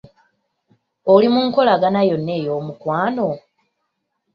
[1.13, 3.27] Oli mu nkolagana yonna ey'omukwano?